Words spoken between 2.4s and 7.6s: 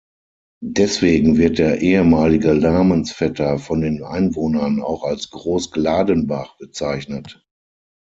Namensvetter von den Einwohnern auch als „Groß-Gladenbach“ bezeichnet.